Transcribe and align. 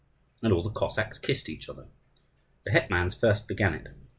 And 0.41 0.51
all 0.51 0.63
the 0.63 0.71
Cossacks 0.71 1.19
kissed 1.19 1.47
each 1.47 1.69
other. 1.69 1.85
The 2.63 2.71
hetmans 2.71 3.13
first 3.13 3.47
began 3.47 3.75
it. 3.75 3.87